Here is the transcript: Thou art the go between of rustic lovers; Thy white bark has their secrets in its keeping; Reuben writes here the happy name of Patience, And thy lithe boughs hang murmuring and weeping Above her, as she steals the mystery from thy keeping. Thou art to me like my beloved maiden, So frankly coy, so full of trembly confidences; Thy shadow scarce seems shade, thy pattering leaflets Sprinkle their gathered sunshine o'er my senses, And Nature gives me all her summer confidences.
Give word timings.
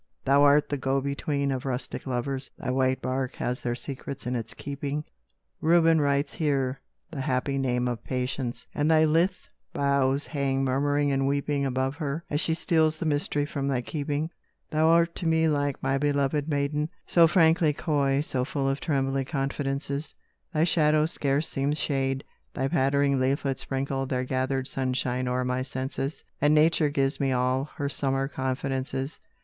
Thou 0.25 0.41
art 0.41 0.67
the 0.69 0.79
go 0.79 0.99
between 0.99 1.51
of 1.51 1.63
rustic 1.63 2.07
lovers; 2.07 2.49
Thy 2.57 2.71
white 2.71 3.03
bark 3.03 3.35
has 3.35 3.61
their 3.61 3.75
secrets 3.75 4.25
in 4.25 4.35
its 4.35 4.55
keeping; 4.55 5.03
Reuben 5.61 6.01
writes 6.01 6.33
here 6.33 6.81
the 7.11 7.21
happy 7.21 7.59
name 7.59 7.87
of 7.87 8.03
Patience, 8.03 8.65
And 8.73 8.89
thy 8.89 9.03
lithe 9.05 9.29
boughs 9.73 10.25
hang 10.25 10.63
murmuring 10.63 11.11
and 11.11 11.27
weeping 11.27 11.67
Above 11.67 11.97
her, 11.97 12.23
as 12.31 12.41
she 12.41 12.55
steals 12.55 12.97
the 12.97 13.05
mystery 13.05 13.45
from 13.45 13.67
thy 13.67 13.81
keeping. 13.81 14.31
Thou 14.71 14.87
art 14.87 15.13
to 15.17 15.27
me 15.27 15.47
like 15.47 15.83
my 15.83 15.99
beloved 15.99 16.49
maiden, 16.49 16.89
So 17.05 17.27
frankly 17.27 17.71
coy, 17.71 18.21
so 18.21 18.43
full 18.43 18.67
of 18.67 18.79
trembly 18.79 19.23
confidences; 19.23 20.15
Thy 20.51 20.63
shadow 20.63 21.05
scarce 21.05 21.47
seems 21.47 21.77
shade, 21.79 22.23
thy 22.55 22.67
pattering 22.67 23.19
leaflets 23.19 23.61
Sprinkle 23.61 24.07
their 24.07 24.23
gathered 24.23 24.65
sunshine 24.67 25.27
o'er 25.27 25.45
my 25.45 25.61
senses, 25.61 26.23
And 26.41 26.55
Nature 26.55 26.89
gives 26.89 27.19
me 27.19 27.31
all 27.31 27.65
her 27.75 27.87
summer 27.87 28.27
confidences. 28.27 29.19